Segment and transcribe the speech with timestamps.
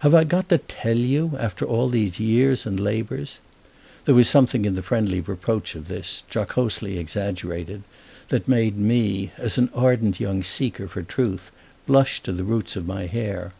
[0.00, 3.38] "Have I got to tell you, after all these years and labours?"
[4.06, 10.18] There was something in the friendly reproach of this—jocosely exaggerated—that made me, as an ardent
[10.18, 11.52] young seeker for truth,
[11.86, 13.52] blush to the roots of my hair.